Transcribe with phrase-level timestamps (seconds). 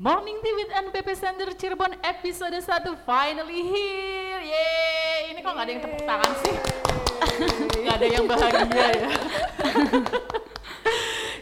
[0.00, 2.64] Morning Tea with NPP Center Cirebon episode 1
[3.04, 4.40] finally here.
[4.48, 6.56] Yeay, ini kok nggak ada yang tepuk tangan sih?
[7.84, 9.08] Nggak ada yang bahagia ya.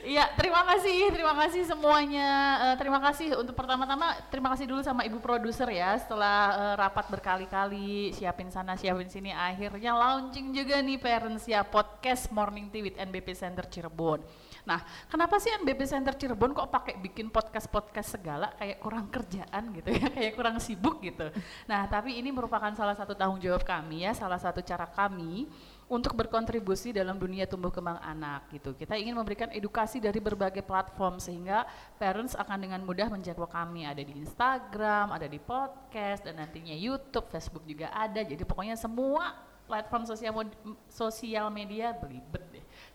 [0.08, 2.30] Iya, terima kasih, terima kasih semuanya.
[2.64, 6.00] Uh, terima kasih untuk pertama-tama, terima kasih dulu sama ibu produser ya.
[6.00, 12.32] Setelah uh, rapat berkali-kali, siapin sana, siapin sini, akhirnya launching juga nih Parents ya podcast
[12.32, 14.24] Morning Tea with NBP Center Cirebon.
[14.64, 19.90] Nah, kenapa sih NBP Center Cirebon kok pakai bikin podcast-podcast segala kayak kurang kerjaan gitu
[19.92, 21.30] ya, kayak kurang sibuk gitu.
[21.68, 25.46] Nah, tapi ini merupakan salah satu tanggung jawab kami ya, salah satu cara kami
[25.88, 28.76] untuk berkontribusi dalam dunia tumbuh kembang anak gitu.
[28.76, 31.64] Kita ingin memberikan edukasi dari berbagai platform sehingga
[31.96, 33.88] parents akan dengan mudah menjangkau kami.
[33.88, 38.20] Ada di Instagram, ada di podcast dan nantinya YouTube, Facebook juga ada.
[38.20, 39.32] Jadi pokoknya semua
[39.68, 40.32] platform sosial
[40.88, 42.47] sosial media belibet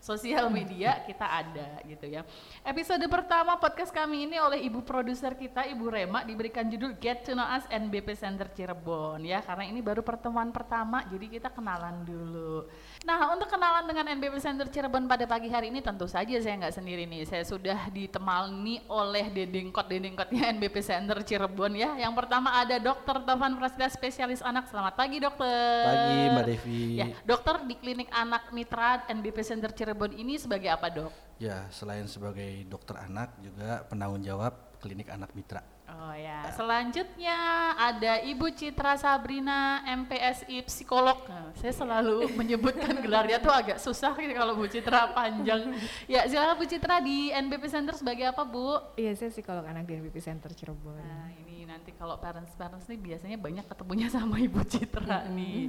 [0.04, 2.28] sosial media kita ada gitu ya.
[2.60, 7.32] Episode pertama podcast kami ini oleh ibu produser kita Ibu Rema diberikan judul Get to
[7.32, 12.68] Know Us NBP Center Cirebon ya karena ini baru pertemuan pertama jadi kita kenalan dulu.
[13.08, 16.76] Nah untuk kenalan dengan NBP Center Cirebon pada pagi hari ini tentu saja saya nggak
[16.76, 21.96] sendiri nih saya sudah ditemani oleh dedengkot dedengkotnya NBP Center Cirebon ya.
[21.96, 24.68] Yang pertama ada Dokter Tovan Prasetya spesialis anak.
[24.68, 25.88] Selamat pagi dokter.
[25.88, 26.80] Pagi Mbak Devi.
[27.00, 31.14] Ya dokter di klinik anak Mitra NBP Center Cirebon Cirebon ini sebagai apa dok?
[31.38, 34.50] Ya selain sebagai dokter anak juga penanggung jawab
[34.82, 35.62] klinik anak mitra.
[35.86, 36.50] Oh ya.
[36.50, 37.38] Selanjutnya
[37.78, 41.22] ada Ibu Citra Sabrina MPSI psikolog.
[41.30, 45.78] Nah, saya selalu menyebutkan gelarnya tuh agak susah kalau Bu Citra panjang.
[46.10, 48.98] Ya silakan Bu Citra di NBP Center sebagai apa Bu?
[48.98, 50.98] Iya saya psikolog anak di NBP Center Cirebon.
[50.98, 51.53] Nah ini
[51.84, 55.68] nanti kalau parents-parents nih biasanya banyak ketemunya sama Ibu Citra nih.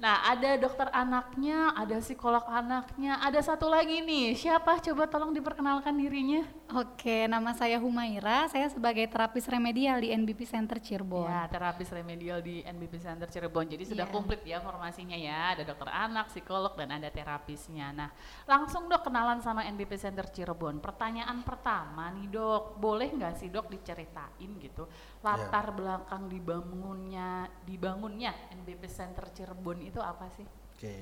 [0.00, 4.32] Nah, ada dokter anaknya, ada psikolog anaknya, ada satu lagi nih.
[4.32, 4.80] Siapa?
[4.80, 6.40] Coba tolong diperkenalkan dirinya.
[6.72, 8.48] Oke, nama saya Humaira.
[8.48, 11.28] Saya sebagai terapis remedial di NBP Center Cirebon.
[11.28, 13.68] Ya, terapis remedial di NBP Center Cirebon.
[13.68, 14.14] Jadi sudah yeah.
[14.16, 15.52] komplit ya formasinya ya.
[15.52, 17.92] Ada dokter anak, psikolog dan ada terapisnya.
[17.92, 18.08] Nah,
[18.48, 20.80] langsung dok kenalan sama NBP Center Cirebon.
[20.80, 24.88] Pertanyaan pertama nih dok, boleh nggak sih dok diceritain gitu
[25.22, 25.74] latar yeah.
[25.78, 30.42] belakang dibangunnya dibangunnya NBP Center Cirebon itu apa sih?
[30.44, 31.00] Oke, okay.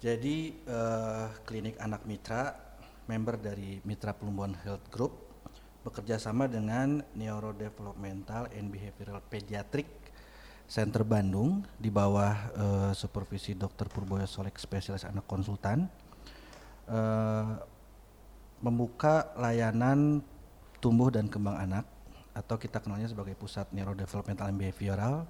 [0.00, 2.56] jadi uh, klinik anak mitra
[3.06, 5.12] member dari Mitra Pelumbuhan Health Group
[5.86, 9.86] bekerja sama dengan Neurodevelopmental and Behavioral Pediatric
[10.66, 13.86] Center Bandung di bawah uh, supervisi Dr.
[13.86, 15.86] Purboyo Solek spesialis anak konsultan
[16.90, 17.62] uh,
[18.58, 20.18] membuka layanan
[20.82, 21.86] tumbuh dan kembang anak
[22.36, 25.24] atau kita kenalnya sebagai pusat neurodevelopmental and behavioral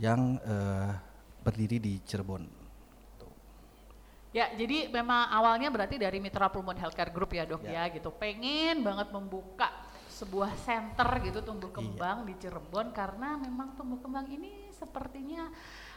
[0.00, 0.96] yang uh,
[1.44, 2.48] berdiri di Cirebon.
[4.32, 8.12] Ya, jadi memang awalnya berarti dari Mitra Pulmon Healthcare Group ya dok ya, ya gitu.
[8.12, 9.68] Pengen banget membuka
[10.12, 11.76] sebuah center gitu tumbuh iya.
[11.76, 12.28] kembang iya.
[12.32, 15.52] di Cirebon karena memang tumbuh kembang ini sepertinya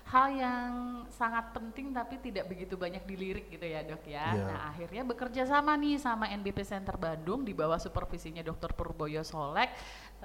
[0.09, 0.72] hal yang
[1.14, 4.34] sangat penting tapi tidak begitu banyak dilirik gitu ya dok ya.
[4.34, 4.47] Yeah.
[4.50, 8.74] Nah akhirnya bekerja sama nih sama NBP Center Bandung di bawah supervisinya Dr.
[8.74, 9.69] Purboyo Solek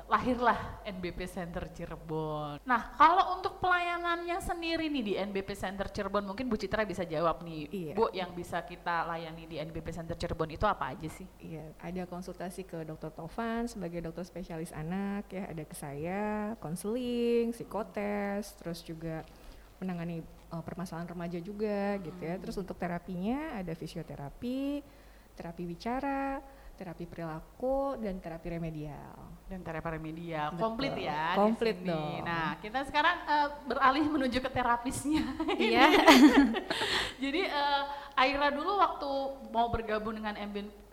[0.08, 2.64] lahirlah NBP Center Cirebon.
[2.64, 7.44] Nah kalau untuk pelayanannya sendiri nih di NBP Center Cirebon mungkin Bu Citra bisa jawab
[7.44, 7.92] nih iya.
[7.92, 11.28] Bu yang bisa kita layani di NBP Center Cirebon itu apa aja sih?
[11.44, 13.12] Iya ada konsultasi ke Dr.
[13.12, 19.22] Tovan sebagai dokter spesialis anak ya ada ke saya konseling, psikotes, terus juga
[19.84, 22.40] menangani uh, permasalahan remaja juga gitu ya.
[22.40, 24.80] Terus untuk terapinya ada fisioterapi,
[25.36, 26.40] terapi bicara,
[26.74, 29.46] terapi perilaku dan terapi remedial.
[29.46, 31.38] Dan terapi remedial komplit ya.
[31.38, 32.24] Komplit dong.
[32.26, 35.22] Nah, kita sekarang uh, beralih menuju ke terapisnya.
[35.54, 35.86] Iya.
[37.22, 37.82] Jadi uh,
[38.18, 39.10] Aira dulu waktu
[39.54, 40.34] mau bergabung dengan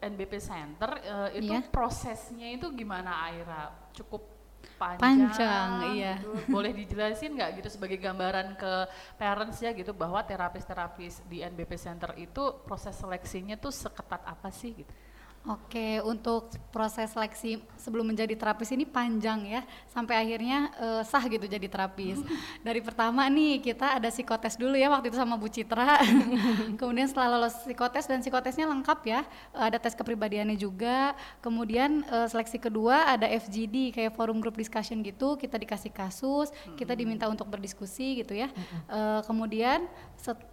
[0.02, 1.66] NBP Center uh, itu yeah.
[1.70, 3.74] prosesnya itu gimana Aira?
[3.94, 4.41] Cukup
[4.78, 6.14] panjang, panjang iya.
[6.18, 6.52] Gitu.
[6.54, 8.74] Boleh dijelasin nggak gitu sebagai gambaran ke
[9.18, 14.74] parents ya gitu bahwa terapis-terapis di NBP Center itu proses seleksinya tuh seketat apa sih
[14.86, 14.94] gitu?
[15.42, 21.50] Oke, untuk proses seleksi sebelum menjadi terapis ini panjang ya, sampai akhirnya uh, sah gitu
[21.50, 22.22] jadi terapis.
[22.68, 25.98] Dari pertama nih kita ada psikotes dulu ya waktu itu sama Bu Citra,
[26.80, 29.26] kemudian setelah lolos psikotes dan psikotesnya lengkap ya,
[29.58, 31.18] uh, ada tes kepribadiannya juga.
[31.42, 36.94] Kemudian uh, seleksi kedua ada FGD kayak forum group discussion gitu, kita dikasih kasus, kita
[36.94, 38.54] diminta untuk berdiskusi gitu ya.
[38.86, 39.90] Uh, kemudian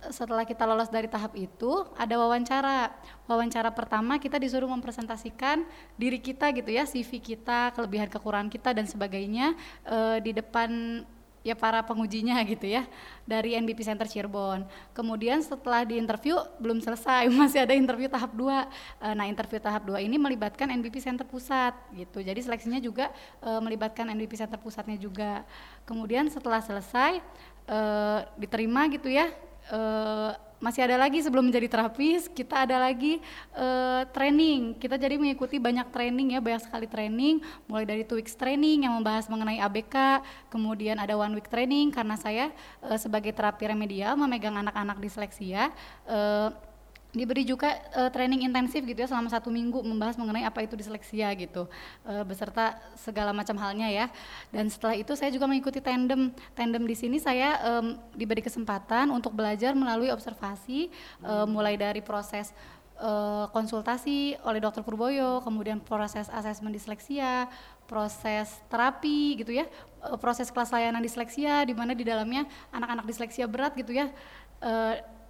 [0.09, 2.93] setelah kita lolos dari tahap itu ada wawancara.
[3.29, 5.69] Wawancara pertama kita disuruh mempresentasikan
[6.01, 9.53] diri kita gitu ya, CV kita, kelebihan kekurangan kita dan sebagainya
[9.85, 11.05] uh, di depan
[11.47, 12.85] ya para pengujinya gitu ya
[13.25, 14.65] dari NBP Center Cirebon.
[14.97, 19.13] Kemudian setelah di interview belum selesai, masih ada interview tahap 2.
[19.15, 22.25] Nah, interview tahap 2 ini melibatkan NBP Center Pusat gitu.
[22.25, 23.13] Jadi seleksinya juga
[23.45, 25.45] e, melibatkan NBP Center Pusatnya juga.
[25.89, 27.21] Kemudian setelah selesai
[27.69, 27.79] e,
[28.41, 29.29] diterima gitu ya
[29.69, 29.81] e,
[30.59, 33.23] masih ada lagi sebelum menjadi terapis kita ada lagi
[33.55, 34.75] uh, training.
[34.75, 37.39] Kita jadi mengikuti banyak training ya banyak sekali training.
[37.71, 42.19] Mulai dari two weeks training yang membahas mengenai ABK kemudian ada one week training karena
[42.19, 42.51] saya
[42.83, 45.71] uh, sebagai terapi remedial memegang anak-anak disleksia.
[46.11, 46.51] Uh,
[47.19, 51.35] diberi juga uh, training intensif gitu ya selama satu minggu membahas mengenai apa itu disleksia
[51.35, 51.67] gitu
[52.07, 54.07] uh, beserta segala macam halnya ya.
[54.55, 56.31] Dan setelah itu saya juga mengikuti tandem.
[56.55, 60.89] Tandem di sini saya um, diberi kesempatan untuk belajar melalui observasi
[61.27, 62.55] uh, mulai dari proses
[63.03, 67.51] uh, konsultasi oleh dokter Purboyo kemudian proses asesmen disleksia
[67.89, 69.65] proses terapi gitu ya
[70.21, 74.13] proses kelas layanan disleksia di mana di dalamnya anak-anak disleksia berat gitu ya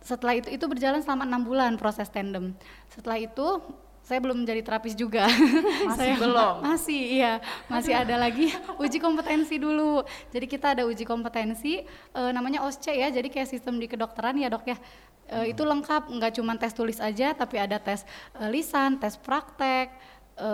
[0.00, 2.54] setelah itu itu berjalan selama enam bulan proses tandem
[2.88, 3.60] setelah itu
[4.08, 5.28] saya belum menjadi terapis juga.
[5.28, 6.54] Masih saya, belum.
[6.64, 7.44] Masih, iya.
[7.68, 8.48] Masih ada lagi
[8.80, 10.00] uji kompetensi dulu.
[10.32, 11.84] Jadi kita ada uji kompetensi
[12.16, 13.12] e, namanya OSCE ya.
[13.12, 14.80] Jadi kayak sistem di kedokteran ya, Dok ya.
[15.28, 19.92] E, itu lengkap, nggak cuma tes tulis aja tapi ada tes e, lisan, tes praktek,
[20.40, 20.50] e,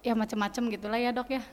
[0.00, 1.44] ya macam-macam gitulah ya, Dok ya.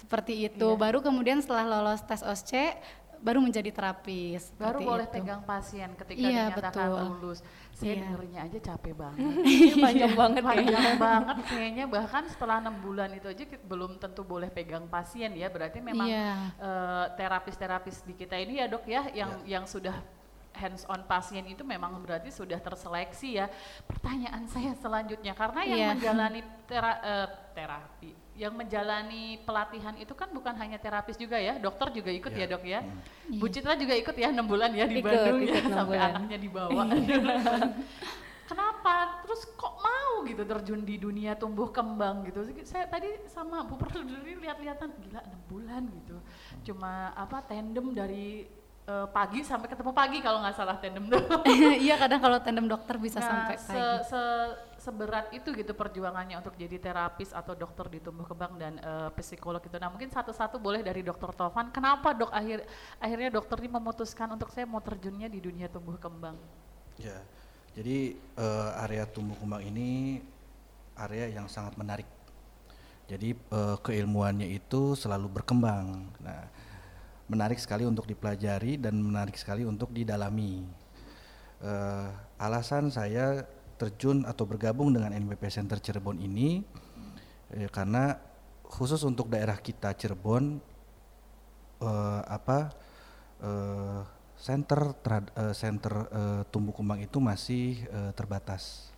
[0.00, 0.64] Seperti itu.
[0.64, 0.80] Iya.
[0.80, 2.80] Baru kemudian setelah lolos tes OSCE
[3.20, 4.50] baru menjadi terapis.
[4.56, 5.14] Baru boleh itu.
[5.20, 7.04] pegang pasien ketika iya, dinyatakan betul.
[7.04, 7.38] lulus.
[7.76, 8.00] Saya iya.
[8.04, 9.20] dengernya aja capek banget.
[9.84, 14.88] panjang banget panjang banget kayaknya bahkan setelah enam bulan itu aja belum tentu boleh pegang
[14.88, 15.52] pasien ya.
[15.52, 16.50] Berarti memang iya.
[16.56, 19.60] uh, terapis-terapis di kita ini ya dok ya yang iya.
[19.60, 19.94] yang sudah
[20.50, 23.46] hands on pasien itu memang berarti sudah terseleksi ya.
[23.84, 25.90] Pertanyaan saya selanjutnya karena yang yeah.
[25.94, 31.92] menjalani tera, uh, terapi yang menjalani pelatihan itu kan bukan hanya terapis juga ya, dokter
[31.92, 32.48] juga ikut yeah.
[32.48, 32.80] ya dok ya.
[32.80, 33.36] Hmm.
[33.36, 36.10] Bu Citra juga ikut ya enam bulan ya di ikut, Bandung ikut ya sampai bulan.
[36.16, 36.82] anaknya dibawa.
[38.50, 39.22] Kenapa?
[39.22, 42.42] Terus kok mau gitu terjun di dunia tumbuh kembang gitu?
[42.64, 46.16] Saya tadi sama Bu Perduli lihat-lihatan gila enam bulan gitu.
[46.72, 48.48] Cuma apa tandem dari
[48.86, 51.20] uh, pagi sampai ketemu pagi kalau nggak salah tandem tuh.
[51.84, 53.76] iya kadang kalau tandem dokter bisa nah, sampai pagi.
[53.76, 54.22] Se, se,
[54.80, 59.60] seberat itu gitu perjuangannya untuk jadi terapis atau dokter di tumbuh kembang dan uh, psikolog
[59.60, 59.76] itu.
[59.76, 61.68] Nah mungkin satu-satu boleh dari dokter Tovan.
[61.68, 62.64] Kenapa dok akhir
[62.96, 66.38] akhirnya dokter ini memutuskan untuk saya mau terjunnya di dunia tumbuh kembang?
[67.00, 67.16] Ya,
[67.72, 70.20] jadi uh, area tumbuh kembang ini
[71.00, 72.08] area yang sangat menarik.
[73.10, 76.06] Jadi uh, keilmuannya itu selalu berkembang.
[76.22, 76.46] Nah,
[77.30, 80.66] menarik sekali untuk dipelajari dan menarik sekali untuk didalami.
[81.60, 82.10] Uh,
[82.40, 83.46] alasan saya
[83.80, 86.60] terjun atau bergabung dengan NBP Center Cirebon ini
[87.56, 88.12] eh, karena
[88.68, 90.60] khusus untuk daerah kita Cirebon
[91.80, 92.68] eh, apa
[93.40, 94.00] eh,
[94.36, 94.96] center
[95.56, 98.92] center eh, tumbuh kembang itu masih eh, terbatas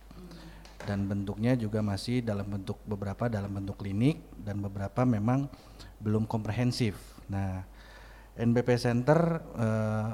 [0.83, 5.47] dan bentuknya juga masih dalam bentuk beberapa dalam bentuk klinik dan beberapa memang
[6.03, 6.99] belum komprehensif.
[7.31, 7.63] Nah,
[8.33, 9.19] NBP Center
[9.57, 10.11] eh,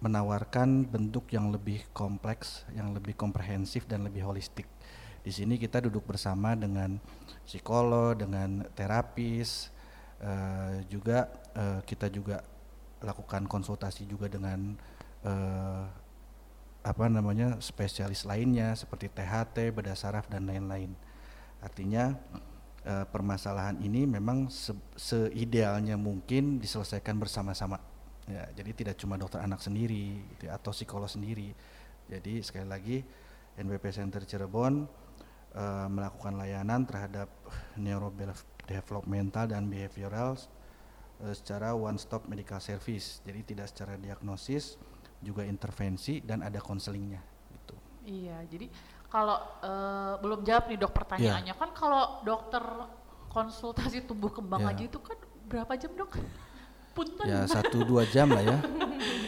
[0.00, 4.68] menawarkan bentuk yang lebih kompleks, yang lebih komprehensif dan lebih holistik.
[5.24, 7.00] Di sini kita duduk bersama dengan
[7.42, 9.74] psikolog, dengan terapis,
[10.22, 11.26] uh, juga
[11.58, 12.46] uh, kita juga
[13.02, 14.78] lakukan konsultasi juga dengan
[15.26, 15.84] uh,
[16.86, 20.94] apa namanya spesialis lainnya seperti THT, bedah saraf dan lain-lain.
[21.58, 22.14] Artinya
[22.86, 27.82] uh, permasalahan ini memang se seidealnya mungkin diselesaikan bersama-sama.
[28.26, 31.50] Ya jadi tidak cuma dokter anak sendiri gitu, ya, atau psikolog sendiri.
[32.06, 32.96] Jadi sekali lagi
[33.58, 34.86] NBP Center Cirebon
[35.54, 37.28] uh, melakukan layanan terhadap
[37.74, 40.38] neurodevelopmental dan behavioral
[41.22, 43.22] uh, secara one stop medical service.
[43.26, 44.78] Jadi tidak secara diagnosis
[45.22, 47.76] juga intervensi dan ada konselingnya gitu.
[48.06, 48.70] Iya jadi
[49.06, 51.60] kalau uh, belum jawab nih dok pertanyaannya yeah.
[51.60, 52.62] kan kalau dokter
[53.30, 54.72] konsultasi tumbuh kembang yeah.
[54.74, 56.10] aja itu kan berapa jam dok
[56.96, 57.28] punten.
[57.28, 58.58] Ya satu dua jam lah ya.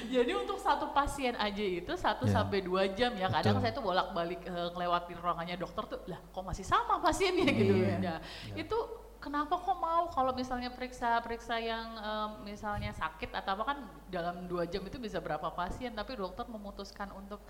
[0.08, 2.40] Jadi untuk satu pasien aja itu satu ya.
[2.40, 3.28] sampai dua jam ya.
[3.28, 3.64] Kadang Betul.
[3.68, 7.60] saya tuh bolak balik uh, ngelewati ruangannya dokter tuh, lah kok masih sama pasiennya iya.
[7.60, 7.96] gitu ya.
[8.00, 8.16] ya.
[8.56, 8.78] Itu
[9.20, 14.48] kenapa kok mau kalau misalnya periksa periksa yang um, misalnya sakit atau apa kan dalam
[14.48, 17.44] dua jam itu bisa berapa pasien, tapi dokter memutuskan untuk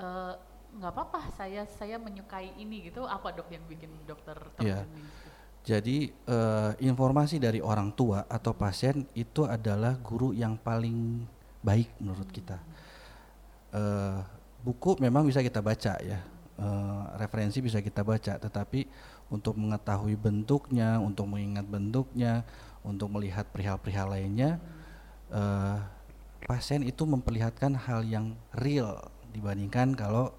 [0.00, 0.40] uh,
[0.78, 4.86] nggak apa-apa saya saya menyukai ini gitu apa dok yang bikin dokter terjun yeah.
[5.60, 11.20] Jadi uh, informasi dari orang tua atau pasien itu adalah guru yang paling
[11.60, 12.56] baik menurut kita.
[13.68, 14.24] Uh,
[14.64, 16.24] buku memang bisa kita baca ya,
[16.56, 18.88] uh, referensi bisa kita baca, tetapi
[19.28, 22.42] untuk mengetahui bentuknya, untuk mengingat bentuknya,
[22.82, 24.58] untuk melihat perihal-perihal lainnya,
[25.30, 25.76] eh,
[26.44, 28.98] pasien itu memperlihatkan hal yang real
[29.30, 30.34] dibandingkan kalau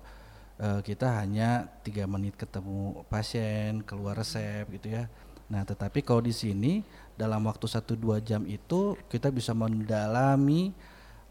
[0.61, 5.09] eh, kita hanya tiga menit ketemu pasien keluar resep gitu ya.
[5.51, 6.85] Nah, tetapi kalau di sini
[7.19, 10.71] dalam waktu 1-2 jam itu kita bisa mendalami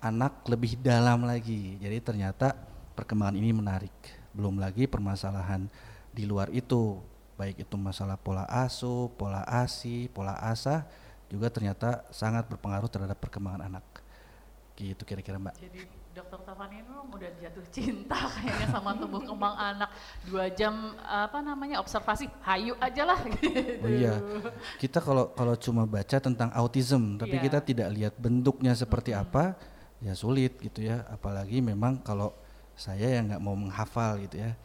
[0.02, 1.80] anak lebih dalam lagi.
[1.80, 2.52] Jadi ternyata
[2.92, 3.94] perkembangan ini menarik.
[4.36, 5.64] Belum lagi permasalahan
[6.12, 7.00] di luar itu,
[7.40, 10.84] baik itu masalah pola asuh, pola ASI, pola ASA
[11.30, 13.86] juga ternyata sangat berpengaruh terhadap perkembangan anak.
[14.76, 15.54] Gitu kira-kira Mbak.
[15.56, 19.90] Jadi dokter Taufan ini memang udah jatuh cinta kayaknya sama tumbuh kembang anak.
[20.26, 23.46] Dua jam apa namanya observasi, hayu aja lah gitu.
[23.82, 24.18] Oh iya,
[24.82, 27.44] kita kalau kalau cuma baca tentang autism, tapi Iya.
[27.46, 29.54] kita tidak lihat bentuknya seperti apa,
[30.02, 31.06] ya sulit gitu ya.
[31.06, 32.34] Apalagi memang kalau
[32.74, 34.58] saya yang nggak mau menghafal gitu ya.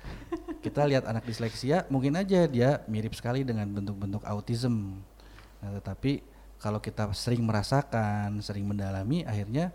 [0.65, 4.97] Kita lihat anak disleksia, mungkin aja dia mirip sekali dengan bentuk-bentuk autism.
[5.61, 6.25] Nah, tetapi
[6.57, 9.69] kalau kita sering merasakan, sering mendalami, akhirnya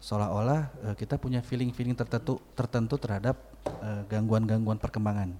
[0.00, 0.60] seolah-olah
[0.90, 3.36] eh, kita punya feeling-feeling tertentu tertentu terhadap
[3.82, 5.32] eh, gangguan-gangguan perkembangan.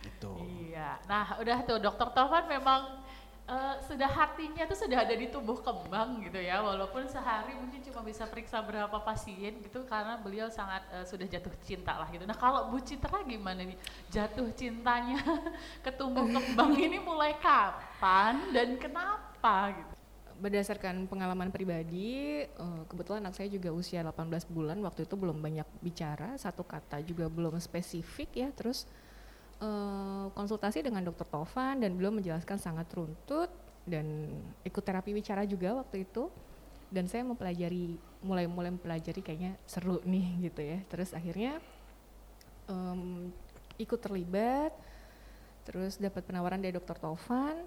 [0.00, 0.32] Gitu.
[0.72, 0.96] Iya.
[1.04, 3.04] Nah, udah tuh dokter Taufan memang
[3.44, 6.64] eh, sudah hatinya tuh sudah ada di tumbuh kembang gitu ya.
[6.64, 11.52] Walaupun sehari mungkin cuma bisa periksa berapa pasien gitu karena beliau sangat eh, sudah jatuh
[11.60, 12.24] cinta lah gitu.
[12.24, 13.76] Nah, kalau Bu Citra gimana nih?
[14.08, 15.20] Jatuh cintanya
[15.84, 19.99] ke tumbuh kembang ini mulai kapan dan kenapa gitu?
[20.40, 25.68] Berdasarkan pengalaman pribadi, eh, kebetulan anak saya juga usia 18 bulan, waktu itu belum banyak
[25.84, 28.88] bicara, satu kata juga belum spesifik ya, terus
[29.60, 33.52] eh, konsultasi dengan dokter Tovan dan beliau menjelaskan sangat runtut
[33.84, 34.32] dan
[34.64, 36.32] ikut terapi bicara juga waktu itu.
[36.90, 40.78] Dan saya mempelajari mulai-mulai mempelajari kayaknya seru nih gitu ya.
[40.90, 41.62] Terus akhirnya
[42.66, 43.30] em,
[43.78, 44.74] ikut terlibat
[45.62, 47.62] terus dapat penawaran dari dokter Tovan.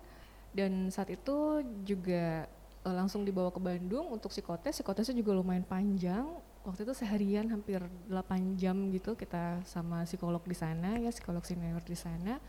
[0.54, 2.46] Dan saat itu juga
[2.86, 6.28] eh, langsung dibawa ke Bandung untuk psikotes psikotesnya juga lumayan panjang.
[6.64, 11.84] Waktu itu seharian hampir 8 jam gitu kita sama psikolog di sana ya psikolog senior
[11.84, 12.40] di sana.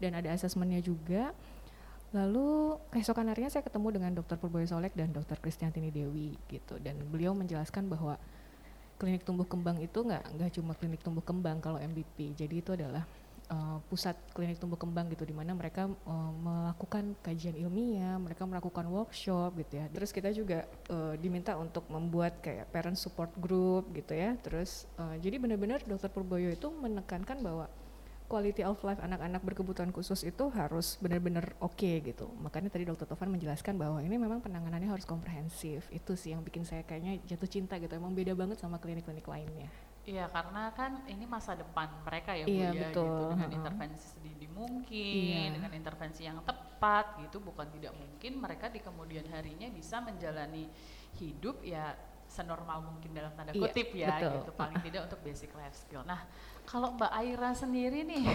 [0.00, 1.32] Dan ada asesmennya juga.
[2.14, 6.80] Lalu keesokan harinya saya ketemu dengan dokter Purboyo Solek dan dokter Kristiantini Dewi gitu.
[6.80, 8.16] Dan beliau menjelaskan bahwa
[8.96, 13.04] klinik tumbuh kembang itu nggak nggak cuma klinik tumbuh kembang kalau MVP jadi itu adalah
[13.50, 18.86] uh, pusat klinik tumbuh kembang gitu di mana mereka uh, melakukan kajian ilmiah, mereka melakukan
[18.90, 19.86] workshop gitu ya.
[19.90, 24.34] Terus kita juga uh, diminta untuk membuat kayak parent support group gitu ya.
[24.42, 27.66] Terus uh, jadi benar-benar Dokter Purboyo itu menekankan bahwa
[28.26, 32.26] quality of life anak-anak berkebutuhan khusus itu harus benar-benar oke gitu.
[32.42, 35.86] Makanya tadi Dokter Tovan menjelaskan bahwa ini memang penanganannya harus komprehensif.
[35.94, 37.94] Itu sih yang bikin saya kayaknya jatuh cinta gitu.
[37.94, 39.70] Emang beda banget sama klinik-klinik lainnya.
[40.06, 43.22] Iya, karena kan ini masa depan mereka ya, Iya, Bu ya, betul, gitu.
[43.34, 45.54] Dengan intervensi sedini mungkin, Iya.
[45.58, 50.70] dengan intervensi yang tepat gitu, bukan tidak mungkin mereka di kemudian harinya bisa menjalani
[51.18, 54.32] hidup ya senormal mungkin dalam tanda Iya, kutip ya betul.
[54.42, 56.02] gitu paling tidak untuk basic life skill.
[56.06, 56.22] Nah,
[56.66, 58.26] kalau Mbak Aira sendiri nih,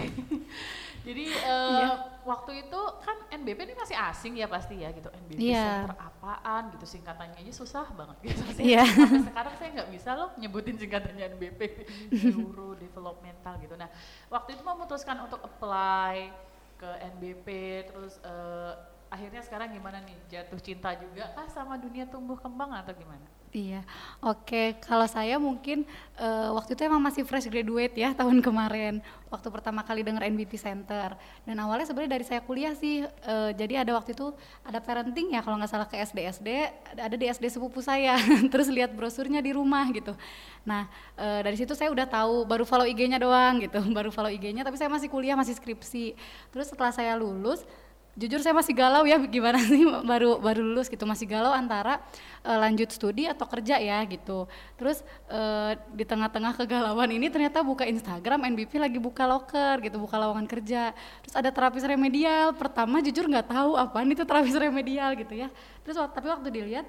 [1.06, 1.90] jadi eh, Iya.
[2.24, 5.84] waktu itu kan NBP ini masih asing ya pasti ya gitu NBP Iya.
[5.84, 8.40] center apaan gitu singkatannya aja susah banget gitu.
[8.58, 8.88] Iya.
[8.88, 11.60] Sampai sekarang saya nggak bisa loh nyebutin singkatannya NBP
[12.32, 13.76] neuro developmental gitu.
[13.76, 13.92] Nah,
[14.26, 16.32] waktu itu memutuskan untuk apply
[16.80, 17.46] ke NBP
[17.86, 18.72] terus eh,
[19.06, 20.16] akhirnya sekarang gimana nih?
[20.26, 23.28] Jatuh cinta juga kah sama dunia tumbuh kembang atau gimana?
[23.52, 23.84] Iya,
[24.24, 24.80] oke.
[24.80, 25.84] Kalau saya mungkin
[26.16, 29.04] eh, waktu itu emang masih fresh graduate ya tahun kemarin.
[29.28, 31.12] Waktu pertama kali denger NBP Center.
[31.44, 33.04] Dan awalnya sebenarnya dari saya kuliah sih.
[33.04, 34.32] eh, jadi ada waktu itu
[34.64, 36.48] ada parenting ya kalau nggak salah ke SD SD.
[36.96, 38.16] Ada di SD sepupu saya.
[38.52, 40.16] Terus lihat brosurnya di rumah gitu.
[40.64, 40.88] Nah
[41.20, 42.48] eh, dari situ saya udah tahu.
[42.48, 43.84] Baru follow IG-nya doang gitu.
[43.96, 44.64] Baru follow IG-nya.
[44.64, 46.16] Tapi saya masih kuliah masih skripsi.
[46.48, 47.68] Terus setelah saya lulus
[48.12, 51.04] jujur saya masih galau ya gimana sih baru baru lulus gitu.
[51.08, 52.00] Masih galau antara
[52.44, 54.44] eh, lanjut studi atau kerja ya gitu.
[54.76, 55.00] Terus
[55.32, 60.46] eh, di tengah-tengah kegalauan ini ternyata buka Instagram NBP lagi buka loker gitu buka lowongan
[60.48, 60.92] kerja.
[61.24, 62.52] Terus ada terapis remedial.
[62.52, 65.48] Pertama jujur nggak tahu apaan itu terapis remedial gitu ya.
[65.82, 66.86] Terus tapi waktu dilihat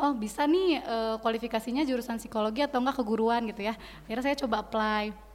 [0.00, 3.74] oh bisa nih eh, kualifikasinya jurusan psikologi atau enggak keguruan gitu ya.
[4.06, 5.30] Akhirnya saya coba apply.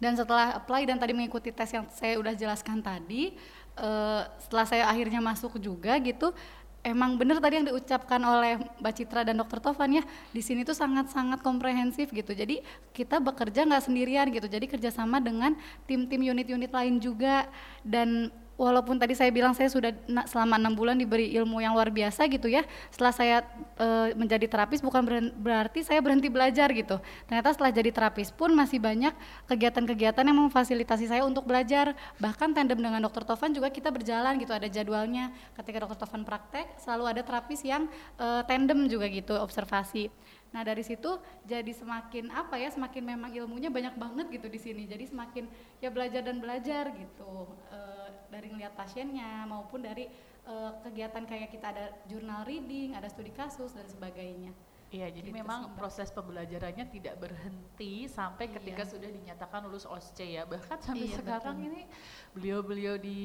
[0.00, 3.36] Dan setelah apply dan tadi mengikuti tes yang saya udah jelaskan tadi,
[3.80, 6.36] eh, setelah saya akhirnya masuk juga gitu,
[6.84, 10.76] emang bener tadi yang diucapkan oleh Mbak Citra dan Dokter Tovan ya, di sini tuh
[10.76, 12.32] sangat-sangat komprehensif gitu.
[12.32, 12.60] Jadi
[12.92, 15.56] kita bekerja nggak sendirian gitu, jadi kerjasama dengan
[15.88, 17.48] tim-tim unit-unit lain juga
[17.84, 18.28] dan
[18.60, 19.88] walaupun tadi saya bilang saya sudah
[20.28, 22.60] selama enam bulan diberi ilmu yang luar biasa gitu ya
[22.92, 23.36] setelah saya
[23.80, 25.00] eh, menjadi terapis bukan
[25.40, 27.00] berarti saya berhenti belajar gitu.
[27.24, 29.16] Ternyata setelah jadi terapis pun masih banyak
[29.48, 31.96] kegiatan-kegiatan yang memfasilitasi saya untuk belajar.
[32.20, 35.32] Bahkan tandem dengan dokter Tovan juga kita berjalan gitu ada jadwalnya.
[35.56, 37.88] Ketika dokter Tovan praktek selalu ada terapis yang
[38.20, 40.12] eh, tandem juga gitu observasi
[40.50, 44.82] Nah dari situ jadi semakin apa ya semakin memang ilmunya banyak banget gitu di sini.
[44.86, 45.46] Jadi semakin
[45.78, 50.10] ya belajar dan belajar gitu Eh, dari ngeliat pasiennya maupun dari
[50.46, 54.50] eh, kegiatan kayak kita ada journal reading, ada studi kasus dan sebagainya.
[54.90, 55.78] Iya, jadi Gitu memang sih, Mbak.
[55.78, 58.90] proses pembelajarannya tidak berhenti sampai ketika Iya.
[58.90, 60.42] sudah dinyatakan lulus OSCE ya.
[60.42, 61.68] Bahkan sampai Iya, sekarang betul.
[61.70, 61.82] ini
[62.30, 63.20] beliau-beliau di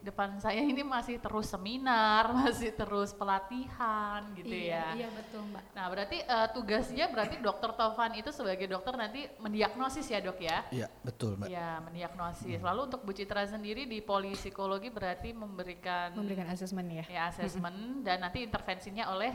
[0.00, 5.06] depan saya ini masih terus seminar, masih terus pelatihan gitu iya, ya.
[5.06, 5.62] Iya betul mbak.
[5.74, 10.62] Nah, berarti eh, tugasnya berarti Dokter Tovan itu sebagai dokter nanti mendiagnosis ya, Dok ya?
[10.70, 11.48] Iya, betul, Mbak.
[11.50, 12.60] Ya, mendiagnosis.
[12.62, 17.04] Lalu untuk Bu Citra sendiri di polipsikologi berarti memberikan Memberikan asesmen ya.
[17.10, 19.34] ya asesmen dan nanti intervensinya oleh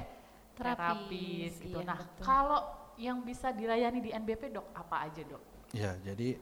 [0.55, 1.79] terapis, Terapis, gitu.
[1.83, 2.23] iya, nah, betul.
[2.23, 2.61] kalau
[2.95, 5.43] yang bisa dilayani di NBP dok apa aja dok?
[5.75, 6.39] Ya, jadi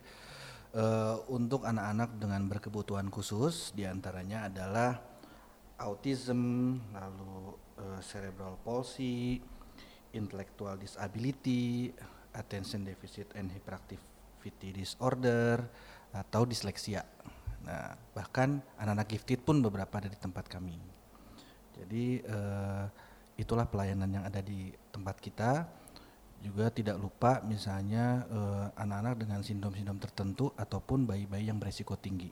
[0.73, 5.01] eh, untuk anak-anak dengan berkebutuhan khusus di antaranya adalah
[5.81, 9.41] autism, lalu eh, cerebral palsy,
[10.13, 11.89] intellectual disability,
[12.37, 15.65] attention deficit and hyperactivity disorder,
[16.13, 17.01] atau disleksia.
[17.65, 20.77] Nah, bahkan anak-anak gifted pun beberapa ada di tempat kami.
[21.73, 22.85] Jadi eh,
[23.37, 25.65] itulah pelayanan yang ada di tempat kita.
[26.43, 32.27] Juga tidak lupa misalnya eh, anak-anak dengan sindrom-sindrom tertentu ataupun bayi-bayi yang beresiko tinggi.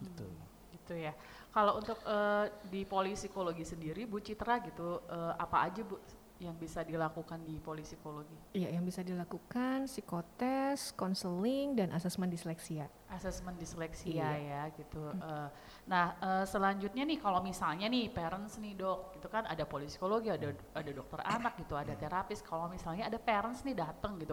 [0.00, 0.28] Gitu.
[0.76, 1.16] Gitu ya.
[1.50, 5.96] Kalau untuk eh, di polipsikologi sendiri, Bu Citra gitu, eh, apa aja Bu
[6.40, 8.56] yang bisa dilakukan di polipsikologi?
[8.56, 12.88] Iya, yang bisa dilakukan psikotes, konseling, dan asesmen disleksia.
[13.12, 14.40] Asesmen disleksia Iya.
[14.40, 15.12] ya gitu.
[15.20, 15.48] Eh,
[15.84, 20.56] nah eh, selanjutnya nih kalau misalnya nih parents nih dok, gitu kan ada polipsikologi, ada
[20.72, 22.40] ada dokter anak gitu, ada terapis.
[22.40, 24.32] Kalau misalnya ada parents nih datang gitu,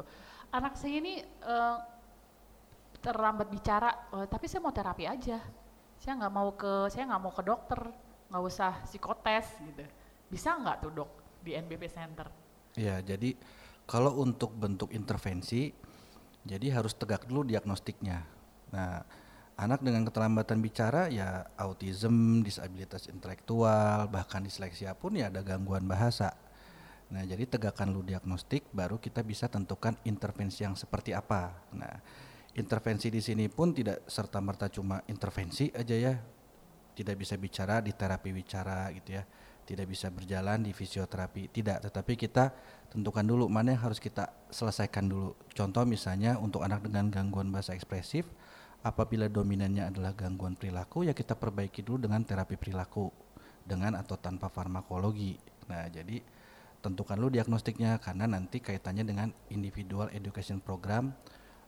[0.55, 1.77] anak saya ini eh,
[3.03, 5.43] terlambat bicara, eh, tapi saya mau terapi aja.
[5.99, 7.81] Saya nggak mau ke, saya nggak mau ke dokter,
[8.31, 9.83] nggak usah psikotes gitu.
[10.31, 11.11] Bisa nggak tuh dok
[11.41, 12.27] di NBP Center?
[12.77, 13.33] Ya, jadi
[13.87, 15.73] kalau untuk bentuk intervensi,
[16.45, 18.21] jadi harus tegak dulu diagnostiknya.
[18.69, 19.01] Nah,
[19.57, 26.35] anak dengan keterlambatan bicara ya autism, disabilitas intelektual, bahkan disleksia pun ya ada gangguan bahasa.
[27.07, 31.55] Nah, jadi tegakkan dulu diagnostik, baru kita bisa tentukan intervensi yang seperti apa.
[31.71, 31.95] Nah,
[32.59, 36.13] intervensi di sini pun tidak serta merta cuma intervensi aja ya,
[36.93, 39.23] tidak bisa bicara di terapi bicara gitu ya
[39.67, 41.51] tidak bisa berjalan di fisioterapi.
[41.51, 42.55] Tidak tetapi kita
[42.87, 45.35] tentukan dulu mana yang harus kita selesaikan dulu.
[45.51, 48.23] Contoh misalnya untuk anak dengan gangguan bahasa ekspresif
[48.79, 53.11] apabila dominannya adalah gangguan perilaku ya kita perbaiki dulu dengan terapi perilaku
[53.67, 55.35] dengan atau tanpa farmakologi.
[55.67, 56.23] Nah jadi
[56.79, 61.11] tentukan dulu diagnostiknya karena nanti kaitannya dengan individual education program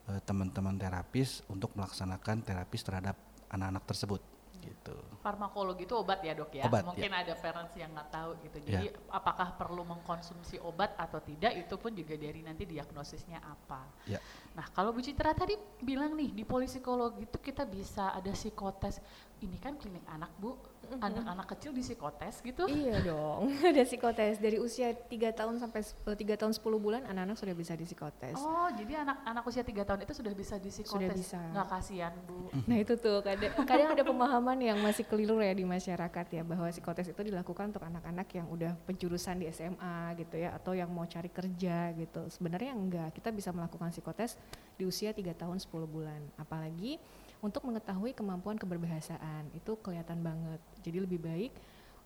[0.07, 3.19] eh, teman-teman terapis untuk melaksanakan terapis terhadap
[3.51, 4.38] anak-anak tersebut
[4.69, 6.63] gitu Farmakologi itu obat ya dok ya?
[6.71, 8.57] Obat, Mungkin ada parents yang nggak tahu gitu.
[8.63, 13.83] Jadi apakah perlu mengkonsumsi obat atau tidak itu pun juga dari nanti diagnosisnya apa.
[14.07, 14.19] ya
[14.55, 19.03] Nah kalau Bu Citra tadi bilang nih di polipsikologi itu kita bisa ada psikotes.
[19.39, 20.59] Ini kan klinik anak Bu,
[20.91, 22.67] anak-anak kecil di psikotes gitu.
[22.67, 27.01] Iya dong, ada psikotes dari usia 3 tahun sampai s- eh, 3 tahun 10 bulan
[27.05, 28.35] anak-anak sudah bisa di psikotes.
[28.35, 30.91] Oh jadi anak-anak usia 3 tahun itu sudah bisa di psikotes?
[30.91, 31.39] Sudah bisa.
[31.51, 32.51] Nggak kasihan Bu.
[32.67, 36.67] Nah itu tuh kadang, kadang ada pemahaman yang masih keliru ya di masyarakat ya bahwa
[36.67, 41.05] psikotes itu dilakukan untuk anak-anak yang udah penjurusan di SMA gitu ya atau yang mau
[41.05, 42.27] cari kerja gitu.
[42.27, 44.35] Sebenarnya enggak, kita bisa melakukan psikotes
[44.75, 46.19] di usia 3 tahun 10 bulan.
[46.35, 46.99] Apalagi
[47.39, 50.59] untuk mengetahui kemampuan keberbahasaan itu kelihatan banget.
[50.83, 51.53] Jadi lebih baik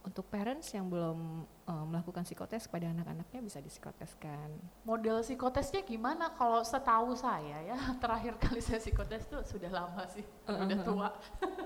[0.03, 4.51] untuk parents yang belum eh, melakukan psikotes pada anak-anaknya bisa disikoteskan.
[4.83, 6.35] Model psikotesnya gimana?
[6.35, 11.09] Kalau setahu saya ya terakhir kali saya psikotes tuh sudah lama sih, udah tua.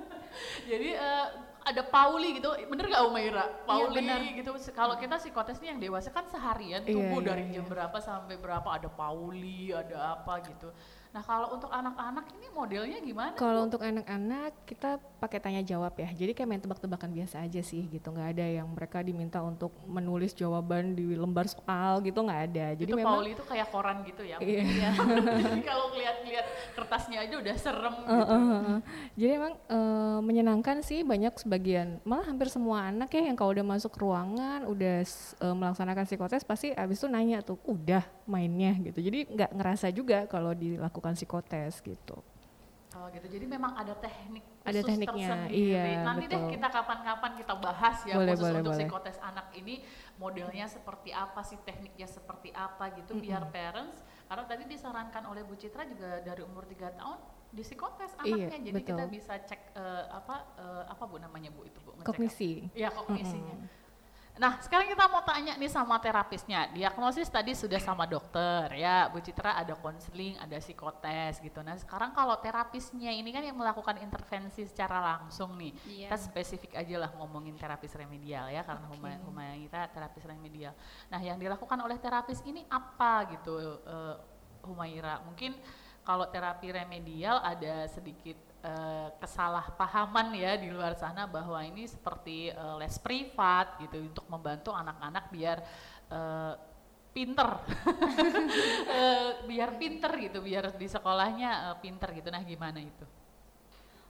[0.70, 1.28] Jadi eh,
[1.68, 3.46] ada Pauli gitu, bener gak Umaira?
[3.68, 4.22] Pauli bener.
[4.38, 4.54] gitu.
[4.72, 7.54] Kalau kita psikotes nih yang dewasa kan seharian Iya, tubuh iya, dari iya.
[7.60, 10.70] jam berapa sampai berapa ada Pauli, ada apa gitu.
[11.16, 13.34] Nah kalau untuk anak-anak ini modelnya gimana?
[13.34, 16.10] Kalau untuk anak-anak kita pakai tanya jawab ya.
[16.14, 18.10] Jadi kayak main tebak-tebakan biasa aja sih gitu.
[18.14, 22.66] nggak ada yang mereka diminta untuk menulis jawaban di lembar soal gitu nggak ada.
[22.78, 24.38] Jadi itu memang Pauli itu kayak koran gitu ya?
[24.38, 24.92] Iya.
[24.94, 28.14] Jadi kalau ngeliat-ngeliat kertasnya aja udah serem gitu.
[28.14, 28.44] eh, eh,
[28.78, 28.80] eh.
[29.18, 33.66] Jadi emang eh, menyenangkan sih banyak sebagian malah hampir semua anak ya yang kalau udah
[33.66, 39.00] masuk ruangan udah eh, melaksanakan psikotes pasti abis itu nanya tuh udah mainnya gitu.
[39.02, 42.18] Jadi nggak ngerasa juga kalau dilakukan psikotes gitu.
[42.98, 43.28] Oh gitu.
[43.30, 45.54] Jadi memang ada teknik Ada khusus tekniknya, tersendiri.
[45.70, 46.52] iya, Nanti deh betul.
[46.58, 48.80] kita kapan-kapan kita bahas ya Boleh, khusus boleh, untuk boleh.
[48.82, 49.76] psikotes anak ini
[50.18, 55.54] modelnya seperti apa sih, tekniknya seperti apa gitu biar parents karena tadi disarankan oleh Bu
[55.54, 58.60] Citra juga dari umur 3 tahun di psikotes Iya, anaknya.
[58.66, 59.14] Jadi kita betul.
[59.14, 62.52] bisa cek eh, apa eh, apa Bu namanya Bu itu Bu ngecek Kognisi.
[62.74, 63.56] Iya kognisinya.
[64.38, 66.70] Nah sekarang kita mau tanya nih sama terapisnya.
[66.70, 71.60] Diagnosis tadi sudah sama dokter ya, Bu Citra ada konseling, ada psikotes gitu.
[71.66, 75.74] Nah sekarang kalau terapisnya ini kan yang melakukan intervensi secara langsung nih.
[75.90, 76.08] Iya.
[76.14, 78.86] Kita spesifik aja lah ngomongin terapis remedial ya karena
[79.26, 80.74] Humayang kita terapis remedial.
[81.10, 84.16] Nah yang dilakukan oleh terapis ini apa gitu eh,
[84.62, 85.26] Humaira?
[85.26, 85.58] Mungkin
[86.06, 92.76] kalau terapi remedial ada sedikit eh, kesalahpahaman ya di luar sana bahwa ini seperti eh,
[92.80, 95.58] les privat gitu untuk membantu anak-anak biar
[96.12, 96.54] eh,
[97.18, 97.50] pinter,
[99.50, 102.30] biar pinter gitu, biar di sekolahnya eh, pinter gitu.
[102.30, 103.06] Nah gimana itu?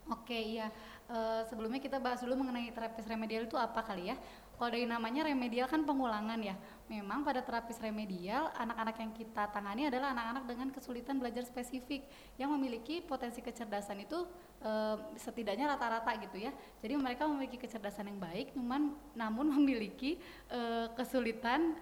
[0.08, 0.72] Oke iya,
[1.08, 4.20] Eh, sebelumnya kita bahas dulu mengenai terapis remedial itu apa kali ya.
[4.60, 6.52] Kalau dari namanya remedial kan pengulangan ya.
[6.88, 12.08] Memang pada terapis remedial, anak-anak yang kita tangani adalah anak-anak dengan kesulitan belajar spesifik
[12.40, 14.24] yang memiliki potensi kecerdasan itu
[14.64, 16.56] eh, setidaknya rata-rata gitu ya.
[16.80, 20.16] Jadi mereka memiliki kecerdasan yang baik, namun namun memiliki
[20.48, 21.76] eh, kesulitan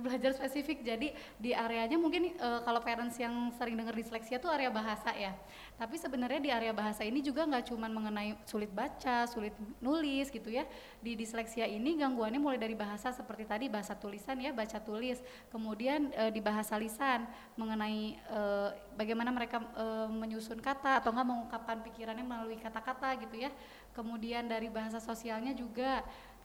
[0.00, 0.82] belajar spesifik.
[0.82, 5.36] Jadi di areanya mungkin eh, kalau parents yang sering dengar disleksia tuh area bahasa ya.
[5.76, 10.48] Tapi sebenarnya di area bahasa ini juga nggak cuma mengenai sulit baca, sulit nulis gitu
[10.48, 10.64] ya.
[11.00, 15.20] Di disleksia ini gangguannya mulai dari bahasa seperti tadi bahasa tulisan ya, baca tulis.
[15.52, 21.78] Kemudian eh, di bahasa lisan mengenai eh, bagaimana mereka eh, menyusun kata atau nggak mengungkapkan
[21.84, 23.50] pikirannya melalui kata-kata gitu ya.
[23.90, 26.00] Kemudian dari bahasa sosialnya juga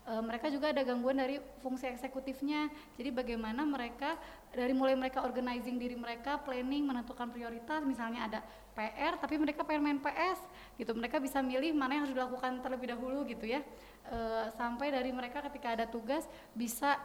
[0.05, 2.69] Eh, mereka juga ada gangguan dari fungsi eksekutifnya.
[2.93, 4.13] Jadi bagaimana mereka
[4.53, 8.39] dari mulai mereka organizing diri mereka, planning, menentukan prioritas, misalnya ada
[8.77, 10.45] PR, tapi mereka pengen main PS,
[10.77, 10.93] gitu.
[10.93, 13.65] Mereka bisa milih mana yang harus dilakukan terlebih dahulu, gitu ya.
[14.05, 17.01] Eh, sampai dari mereka ketika ada tugas bisa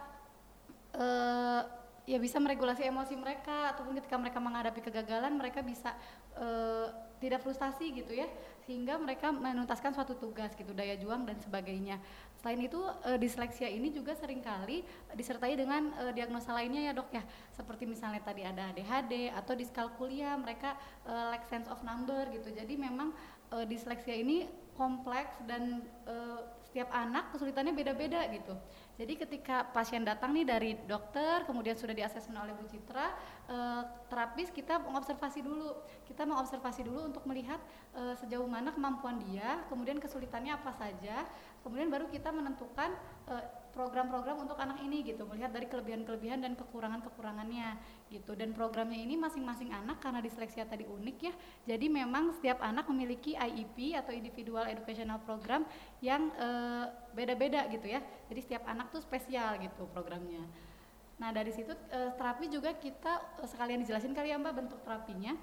[0.93, 1.61] eh,
[2.05, 5.97] ya bisa meregulasi emosi mereka ataupun ketika mereka menghadapi kegagalan mereka bisa
[6.37, 6.87] eh,
[7.17, 8.29] tidak frustasi gitu ya
[8.71, 11.99] sehingga mereka menuntaskan suatu tugas gitu daya juang dan sebagainya.
[12.39, 14.79] Selain itu eh, disleksia ini juga sering kali
[15.11, 17.19] disertai dengan eh, diagnosa lainnya ya dok ya.
[17.51, 22.47] Seperti misalnya tadi ada ADHD atau diskalkulia mereka eh, lack sense of number gitu.
[22.47, 23.11] Jadi memang
[23.51, 24.47] eh, disleksia ini
[24.79, 26.39] kompleks dan eh,
[26.71, 28.55] setiap anak kesulitannya beda-beda gitu.
[28.95, 33.11] Jadi ketika pasien datang nih dari dokter, kemudian sudah diasesmen oleh Bu Citra,
[33.51, 35.83] eh, terapis kita mengobservasi dulu.
[36.07, 37.59] Kita mengobservasi dulu untuk melihat
[37.91, 41.27] eh, sejauh mana kemampuan dia, kemudian kesulitannya apa saja,
[41.59, 42.95] kemudian baru kita menentukan
[43.27, 47.79] eh, program-program untuk anak ini gitu, melihat dari kelebihan-kelebihan dan kekurangan-kekurangannya
[48.11, 48.35] gitu.
[48.35, 51.33] Dan programnya ini masing-masing anak karena disleksia tadi unik ya,
[51.65, 55.63] jadi memang setiap anak memiliki IEP atau Individual Educational Program
[56.03, 58.03] yang eh, beda-beda gitu ya.
[58.27, 60.43] Jadi setiap anak tuh spesial gitu programnya.
[61.21, 65.33] Nah dari situ eh, terapi juga kita eh, sekalian dijelasin kali ya Mbak bentuk terapinya.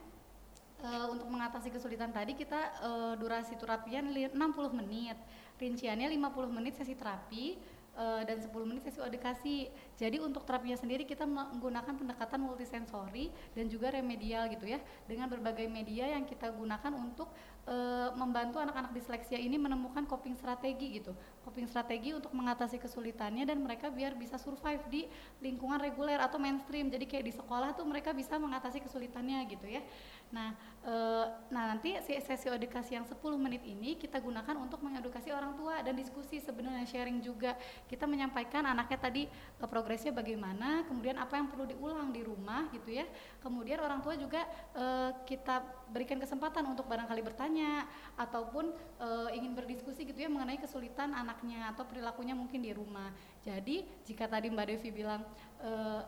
[0.79, 5.19] Eh, untuk mengatasi kesulitan tadi kita eh, durasi terapian li- 60 menit.
[5.59, 7.59] Rinciannya 50 menit sesi terapi
[7.99, 9.57] eh, dan 10 menit sesi edukasi.
[9.99, 14.79] Jadi untuk terapinya sendiri kita menggunakan pendekatan multisensori dan juga remedial gitu ya
[15.11, 17.29] dengan berbagai media yang kita gunakan untuk
[17.67, 21.13] eh, membantu anak-anak disleksia ini menemukan coping strategi gitu.
[21.49, 25.09] Coping strategi untuk mengatasi kesulitannya dan mereka biar bisa survive di
[25.41, 26.93] lingkungan reguler atau mainstream.
[26.93, 29.81] Jadi kayak di sekolah tuh mereka bisa mengatasi kesulitannya gitu ya.
[30.29, 30.53] Nah,
[30.85, 35.57] eh, nah nanti si sesi edukasi yang 10 menit ini kita gunakan untuk mengedukasi orang
[35.57, 37.57] tua dan diskusi sebenarnya sharing juga.
[37.89, 42.93] Kita menyampaikan anaknya tadi eh, progresnya bagaimana, kemudian apa yang perlu diulang di rumah gitu
[42.93, 43.09] ya.
[43.41, 44.45] Kemudian orang tua juga
[44.77, 47.89] eh, kita berikan kesempatan untuk barangkali bertanya
[48.21, 53.15] ataupun eh, ingin berdiskusi gitu ya mengenai kesulitan anaknya atau perilakunya mungkin di rumah.
[53.47, 55.23] Jadi jika tadi Mbak Devi bilang
[55.63, 56.03] eh,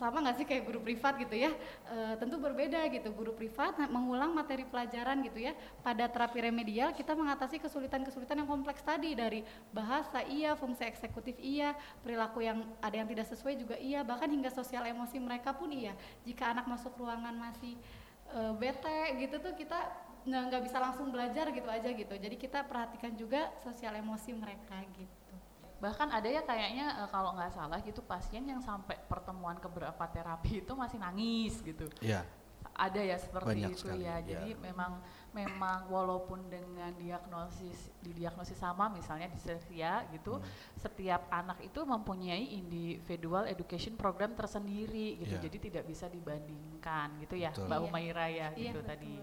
[0.00, 1.52] sama nggak sih kayak guru privat gitu ya?
[1.84, 3.12] E, tentu berbeda gitu.
[3.12, 5.52] Guru privat mengulang materi pelajaran gitu ya.
[5.84, 9.12] Pada terapi remedial kita mengatasi kesulitan-kesulitan yang kompleks tadi.
[9.12, 14.30] Dari bahasa iya fungsi eksekutif iya perilaku yang ada yang tidak sesuai juga iya bahkan
[14.30, 15.92] hingga sosial emosi mereka pun iya.
[16.24, 17.76] Jika anak masuk ruangan masih
[18.32, 19.84] e, bete gitu tuh kita
[20.24, 24.76] nggak nggak bisa langsung belajar gitu aja gitu jadi kita perhatikan juga sosial emosi mereka
[24.96, 25.16] gitu
[25.80, 30.60] Bahkan ada ya kayaknya eh, kalau nggak salah gitu pasien yang sampai pertemuan keberapa terapi
[30.60, 31.88] itu masih nangis gitu.
[32.04, 32.20] Ya,
[32.76, 34.20] Ada ya seperti Banyak itu sekali, ya.
[34.20, 34.28] ya.
[34.44, 35.00] Jadi memang
[35.32, 40.44] memang walaupun dengan diagnosis didiagnosis sama misalnya disleksia gitu, Hmm.
[40.76, 45.40] setiap anak itu mempunyai individual education program tersendiri gitu.
[45.40, 45.48] Ya.
[45.48, 47.72] Jadi tidak bisa dibandingkan gitu ya, Betul.
[47.72, 47.84] Mbak Iya.
[47.88, 48.90] Humaira ya Iya, gitu betul.
[48.92, 49.14] tadi.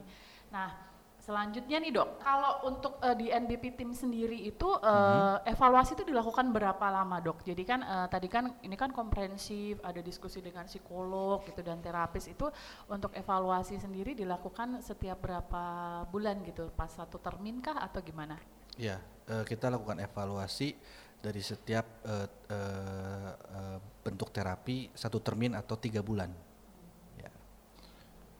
[0.52, 0.88] Nah,
[1.28, 5.52] Selanjutnya nih dok, kalau untuk uh, di NBP tim sendiri itu uh, hmm.
[5.52, 7.44] evaluasi itu dilakukan berapa lama dok?
[7.44, 12.32] Jadi kan uh, tadi kan ini kan komprehensif, ada diskusi dengan psikolog gitu dan terapis
[12.32, 12.48] itu
[12.88, 15.64] untuk evaluasi sendiri dilakukan setiap berapa
[16.08, 16.72] bulan gitu?
[16.72, 18.40] Pas satu termin kah atau gimana?
[18.80, 20.80] Ya, uh, kita lakukan evaluasi
[21.20, 26.47] dari setiap uh, uh, uh, bentuk terapi satu termin atau tiga bulan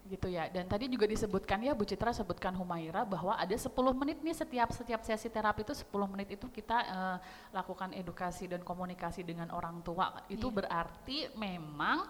[0.08, 0.48] gitu ya.
[0.48, 4.72] Dan tadi juga disebutkan ya Bu Citra sebutkan Humaira bahwa ada 10 menit nih setiap
[4.72, 7.18] setiap sesi terapi itu 10 menit itu kita uh,
[7.52, 10.26] lakukan edukasi dan komunikasi dengan orang tua.
[10.32, 10.56] Itu yeah.
[10.64, 12.08] berarti memang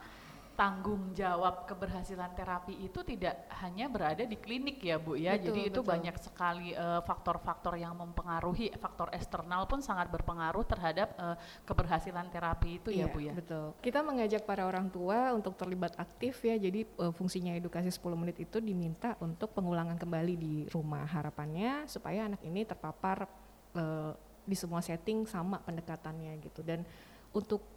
[0.57, 5.37] tanggung jawab keberhasilan terapi itu tidak hanya berada di klinik ya Bu ya.
[5.37, 5.91] Betul, Jadi itu betul.
[5.93, 12.25] banyak sekali eh, faktor-faktor uh, yang mempengaruhi faktor eksternal pun sangat berpengaruh terhadap uh, keberhasilan
[12.33, 13.33] terapi itu ya, iya, ya Bu ya.
[13.37, 13.77] betul.
[13.85, 16.57] Kita mengajak para orang tua untuk terlibat aktif ya.
[16.57, 21.05] Jadi uh, fungsinya edukasi 10 menit itu diminta untuk pengulangan kembali di rumah.
[21.05, 23.29] Harapannya supaya anak ini terpapar
[23.77, 26.65] uh, di semua setting sama pendekatannya gitu.
[26.65, 26.81] Dan
[27.29, 27.76] untuk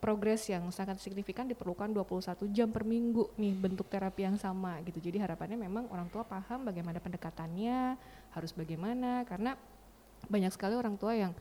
[0.00, 4.98] progres yang sangat signifikan diperlukan 21 jam per minggu nih bentuk terapi yang sama gitu.
[4.98, 8.00] Jadi harapannya memang orang tua paham bagaimana pendekatannya,
[8.32, 9.60] harus bagaimana karena
[10.26, 11.36] banyak sekali orang tua yang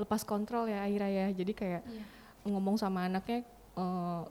[0.00, 1.28] lepas kontrol ya Aira ya.
[1.28, 2.06] Jadi kayak yeah.
[2.48, 3.44] ngomong sama anaknya
[3.76, 3.84] e,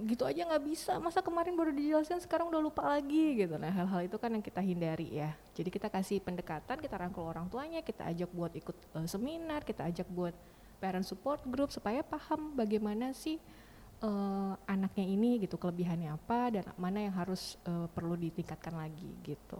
[0.09, 3.61] gitu aja nggak bisa, masa kemarin baru dijelasin sekarang udah lupa lagi gitu.
[3.61, 5.37] Nah hal-hal itu kan yang kita hindari ya.
[5.53, 9.85] Jadi kita kasih pendekatan, kita rangkul orang tuanya, kita ajak buat ikut uh, seminar, kita
[9.85, 10.33] ajak buat
[10.77, 13.41] parent support group supaya paham bagaimana sih
[14.03, 19.59] uh, anaknya ini gitu kelebihannya apa dan mana yang harus uh, perlu ditingkatkan lagi gitu.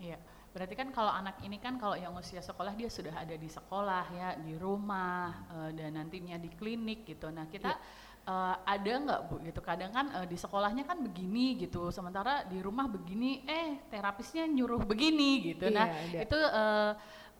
[0.00, 0.18] Iya.
[0.50, 4.04] Berarti kan kalau anak ini kan kalau yang usia sekolah dia sudah ada di sekolah
[4.10, 7.30] ya, di rumah uh, dan nantinya di klinik gitu.
[7.30, 8.08] Nah, kita yeah.
[8.20, 12.60] Uh, ada nggak bu gitu kadang kan uh, di sekolahnya kan begini gitu sementara di
[12.60, 16.20] rumah begini eh terapisnya nyuruh begini gitu nah ada.
[16.20, 16.92] itu uh,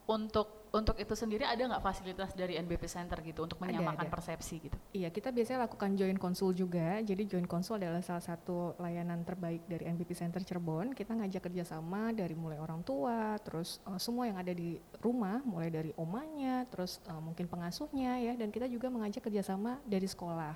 [0.09, 4.15] untuk untuk itu sendiri ada nggak fasilitas dari NBP Center gitu untuk menyamakan ada, ada.
[4.15, 4.77] persepsi gitu?
[4.95, 7.03] Iya, kita biasanya lakukan joint konsul juga.
[7.03, 10.95] Jadi joint konsul adalah salah satu layanan terbaik dari NBP Center Cirebon.
[10.95, 15.75] Kita ngajak kerjasama dari mulai orang tua, terus uh, semua yang ada di rumah, mulai
[15.75, 20.55] dari omanya, terus uh, mungkin pengasuhnya ya, dan kita juga mengajak kerjasama dari sekolah.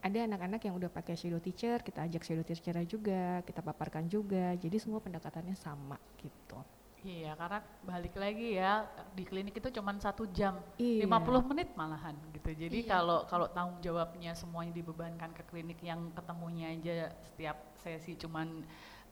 [0.00, 4.56] Ada anak-anak yang udah pakai shadow teacher, kita ajak shadow teacher juga, kita paparkan juga.
[4.56, 6.56] Jadi semua pendekatannya sama gitu.
[7.00, 8.84] Iya, karena balik lagi ya
[9.16, 11.08] di klinik itu cuma satu jam, iya.
[11.08, 12.52] 50 menit malahan gitu.
[12.52, 12.92] Jadi iya.
[12.92, 18.44] kalau kalau tanggung jawabnya semuanya dibebankan ke klinik yang ketemunya aja setiap sesi cuma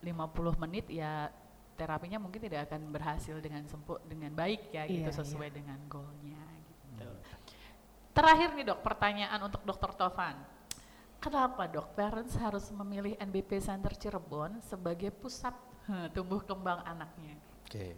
[0.05, 1.33] 50 menit ya
[1.73, 5.55] terapinya mungkin tidak akan berhasil dengan sempur dengan baik ya gitu iya, sesuai iya.
[5.57, 7.09] dengan goalnya gitu.
[7.09, 7.23] Hmm.
[8.13, 10.37] Terakhir nih dok, pertanyaan untuk dokter Tovan.
[11.19, 15.51] Kenapa dok parents harus memilih NBP Center Cirebon sebagai pusat
[16.13, 17.48] tumbuh kembang anaknya?
[17.69, 17.93] Oke.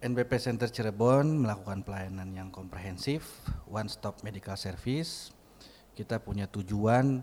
[0.00, 5.36] NBP Center Cirebon melakukan pelayanan yang komprehensif, one stop medical service.
[5.92, 7.20] Kita punya tujuan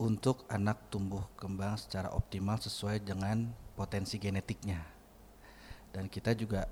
[0.00, 4.80] untuk anak tumbuh kembang secara optimal sesuai dengan potensi genetiknya.
[5.92, 6.64] Dan kita juga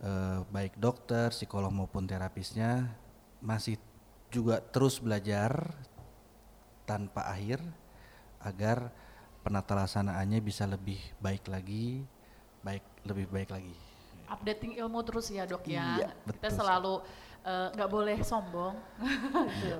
[0.00, 2.96] eh, baik dokter, psikolog maupun terapisnya
[3.44, 3.76] masih
[4.32, 5.68] juga terus belajar
[6.88, 7.60] tanpa akhir
[8.40, 8.88] agar
[9.44, 12.08] penata laksanaannya bisa lebih baik lagi
[12.64, 13.74] baik lebih baik lagi.
[14.24, 16.00] Updating ilmu terus ya dok ya.
[16.00, 17.04] Iya, kita selalu
[17.44, 18.72] eh, nggak uh, boleh sombong.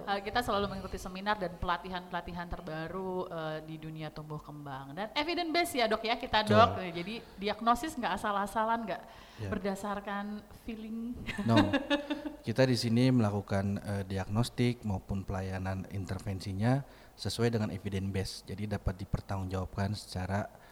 [0.04, 5.48] uh, kita selalu mengikuti seminar dan pelatihan-pelatihan terbaru uh, di dunia tumbuh kembang dan evidence
[5.48, 6.76] base ya dok ya kita dok.
[6.76, 6.92] Betul.
[6.92, 9.02] Jadi diagnosis nggak asal-asalan, nggak
[9.40, 9.48] yeah.
[9.48, 11.16] berdasarkan feeling.
[11.48, 11.56] No,
[12.46, 16.84] kita di sini melakukan uh, diagnostik maupun pelayanan intervensinya
[17.16, 18.34] sesuai dengan evidence base.
[18.44, 20.63] Jadi dapat dipertanggungjawabkan secara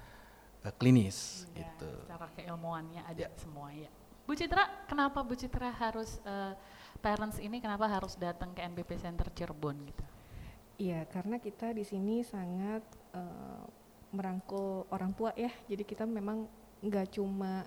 [0.71, 1.91] klinis ya, gitu.
[2.07, 3.29] Secara keilmuannya ada ya.
[3.35, 3.91] semua ya.
[4.23, 6.55] Bu Citra, kenapa Bu Citra harus uh,
[7.03, 10.05] parents ini kenapa harus datang ke NBP Center Cirebon gitu?
[10.79, 13.67] Iya, karena kita di sini sangat uh,
[14.15, 15.51] merangkul orang tua ya.
[15.67, 16.47] Jadi kita memang
[16.83, 17.67] nggak cuma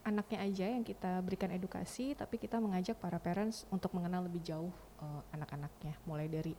[0.00, 4.72] anaknya aja yang kita berikan edukasi, tapi kita mengajak para parents untuk mengenal lebih jauh
[5.04, 6.56] uh, anak-anaknya, mulai dari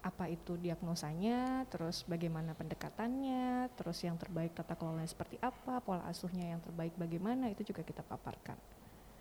[0.00, 6.56] apa itu diagnosanya, terus bagaimana pendekatannya, terus yang terbaik tata kelolanya seperti apa, pola asuhnya
[6.56, 8.56] yang terbaik bagaimana itu juga kita paparkan.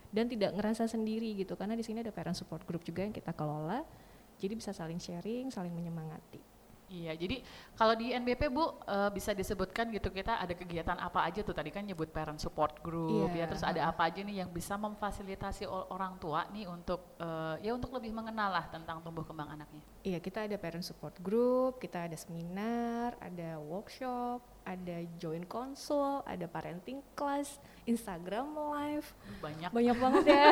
[0.09, 3.35] Dan tidak ngerasa sendiri gitu karena di sini ada parent support group juga yang kita
[3.35, 3.83] kelola.
[4.39, 6.58] Jadi bisa saling sharing, saling menyemangati.
[6.89, 7.45] Iya, jadi
[7.77, 11.53] kalau di NBP Bu eh, bisa disebutkan gitu kita ada kegiatan apa aja tuh?
[11.53, 14.73] Tadi kan nyebut parent support group Iya, ya, terus ada apa aja nih yang bisa
[14.73, 19.85] memfasilitasi orang tua nih untuk eh, ya untuk lebih mengenal lah tentang tumbuh kembang anaknya.
[20.01, 26.45] Iya, kita ada parent support group, kita ada seminar, ada workshop, ada join konsul, ada
[26.45, 27.57] parenting class,
[27.89, 29.07] Instagram live,
[29.41, 30.45] Banyak banyak banget ya.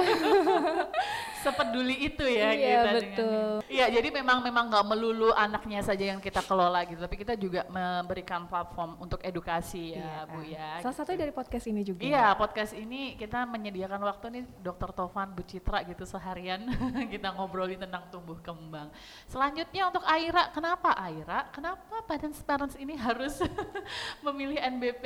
[1.45, 3.05] sepeduli itu ya Iya, kita betul.
[3.13, 7.37] dengan Iya, jadi memang memang nggak melulu anaknya saja yang kita kelola gitu, tapi kita
[7.37, 10.17] juga memberikan platform untuk edukasi ya, Iya.
[10.25, 10.69] Bu ya.
[10.81, 12.01] Salah satunya dari podcast ini juga.
[12.01, 16.65] Iya, podcast ini kita menyediakan waktu nih Dokter Tovan Bu Citra gitu seharian
[17.13, 18.89] kita ngobrolin tentang tumbuh kembang.
[19.29, 21.45] Selanjutnya untuk Aira, kenapa Aira?
[21.53, 23.37] Kenapa parents parents ini harus
[24.25, 25.05] memilih NBP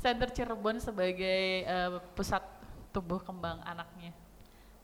[0.00, 2.42] Center Cirebon sebagai eh, pusat
[2.90, 4.12] tumbuh kembang anaknya?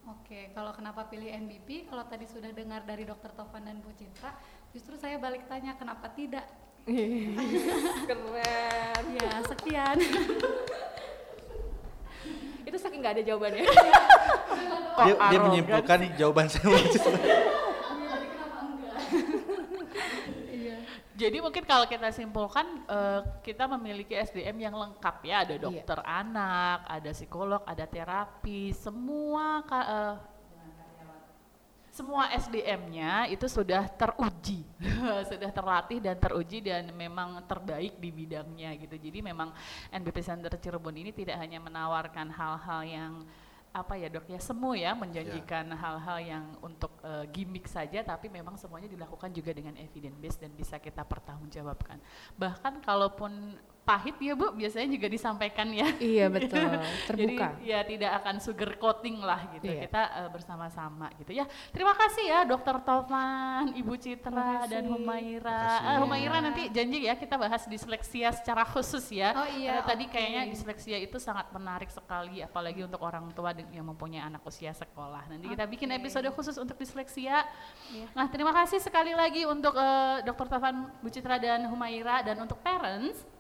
[0.07, 1.91] Oke, kalau kenapa pilih NBP?
[1.91, 4.31] Kalau tadi sudah dengar dari Dokter Tovan dan Bu Citra,
[4.71, 6.47] justru saya balik tanya kenapa tidak?
[8.09, 9.05] Keren.
[9.19, 9.99] Ya, sekian.
[12.63, 13.67] Itu saking nggak ada jawabannya.
[14.97, 16.71] Dia, dia menyimpulkan jawaban saya
[21.17, 26.85] Jadi mungkin kalau kita simpulkan eh, kita memiliki SDM yang lengkap ya, ada dokter anak,
[26.85, 30.15] ada psikolog, ada terapi, semua ka- eh,
[31.97, 34.61] semua SDM-nya itu sudah teruji,
[35.33, 39.01] sudah terlatih dan teruji dan memang terbaik di bidangnya gitu.
[39.01, 39.57] Jadi memang
[39.89, 43.13] NBP Center Cirebon ini tidak hanya menawarkan hal-hal yang
[43.77, 48.57] apa ya dok ya semu ya menjanjikan hal-hal yang untuk eh, gimmick saja tapi memang
[48.57, 52.01] semuanya dilakukan juga dengan evidence based dan bisa kita pertanggungjawabkan.
[52.41, 56.67] Bahkan kalaupun pahit ya bu biasanya juga disampaikan ya iya betul,
[57.09, 57.55] terbuka.
[57.63, 59.71] jadi ya tidak akan sugar coating lah gitu.
[59.71, 59.87] Iya.
[59.87, 61.45] Kita eh, bersama-sama gitu ya.
[61.71, 64.85] Terima kasih ya Dokter Tovan, Ibu Citra dan.
[64.91, 65.55] Humaira.
[65.55, 65.99] Eh, kasih.
[66.03, 69.35] Humaira nanti janji ya kita bahas disleksia secara khusus ya.
[69.39, 70.13] Oh iya, Karena tadi oke.
[70.13, 75.31] kayaknya disleksia itu sangat menarik sekali apalagi untuk orang tua yang mempunyai anak usia sekolah.
[75.31, 77.47] Nanti kita bikin episode khusus untuk disleksia.
[77.95, 78.07] Iya.
[78.15, 82.59] Nah, terima kasih sekali lagi untuk eh, Dokter Tovan, Bu Citra dan Humaira dan untuk
[82.63, 83.36] parents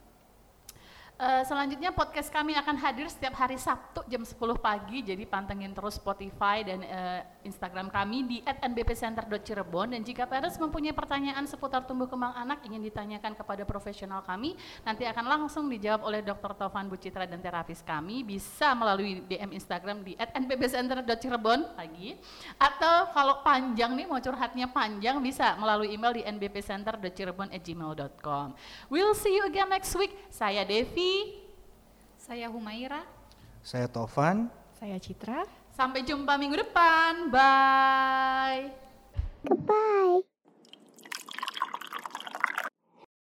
[1.16, 5.96] Eh, selanjutnya podcast kami akan hadir setiap hari Sabtu jam 10 pagi, jadi pantengin terus
[5.96, 12.36] Spotify dan eh, Instagram kami di @nbpcenter.cirebon dan jika parents mempunyai pertanyaan seputar tumbuh kembang
[12.36, 16.52] anak ingin ditanyakan kepada profesional kami, nanti akan langsung dijawab oleh Dr.
[16.52, 22.20] Tovan Bu Citra dan terapis kami bisa melalui DM Instagram di @nbpcenter.cirebon lagi
[22.60, 28.52] atau kalau panjang nih mau curhatnya panjang bisa melalui email di nbpcenter.cirebon@gmail.com.
[28.92, 30.12] We'll see you again next week.
[30.28, 31.05] Saya Devi.
[32.16, 33.06] Saya Humaira.
[33.62, 35.46] saya Tovan Saya Citra.
[35.72, 37.28] Sampai jumpa minggu depan.
[37.32, 38.72] Bye.
[39.44, 40.35] Goodbye.